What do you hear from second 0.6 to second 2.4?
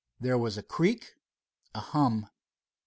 creak, a hum.